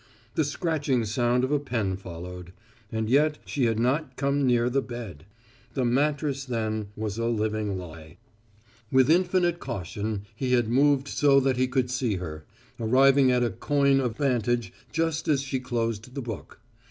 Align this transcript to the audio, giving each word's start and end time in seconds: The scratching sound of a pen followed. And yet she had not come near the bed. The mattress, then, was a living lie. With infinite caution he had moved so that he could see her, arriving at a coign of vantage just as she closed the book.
The 0.33 0.43
scratching 0.43 1.05
sound 1.05 1.43
of 1.43 1.51
a 1.51 1.59
pen 1.59 1.95
followed. 1.95 2.53
And 2.91 3.07
yet 3.07 3.37
she 3.45 3.65
had 3.65 3.79
not 3.79 4.17
come 4.17 4.47
near 4.47 4.67
the 4.67 4.81
bed. 4.81 5.27
The 5.75 5.85
mattress, 5.85 6.43
then, 6.43 6.87
was 6.95 7.19
a 7.19 7.27
living 7.27 7.77
lie. 7.77 8.17
With 8.91 9.11
infinite 9.11 9.59
caution 9.59 10.23
he 10.35 10.53
had 10.53 10.69
moved 10.69 11.07
so 11.07 11.39
that 11.41 11.57
he 11.57 11.67
could 11.67 11.91
see 11.91 12.15
her, 12.15 12.45
arriving 12.79 13.29
at 13.29 13.43
a 13.43 13.51
coign 13.51 13.99
of 13.99 14.17
vantage 14.17 14.73
just 14.91 15.27
as 15.27 15.43
she 15.43 15.59
closed 15.59 16.15
the 16.15 16.21
book. 16.23 16.59